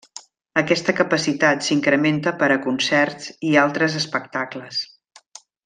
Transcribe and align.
Aquesta 0.61 0.95
capacitat 0.99 1.67
s'incrementa 1.67 2.33
per 2.41 2.49
a 2.55 2.59
concerts 2.65 3.29
i 3.51 3.55
altres 3.67 3.99
espectacles. 4.03 4.85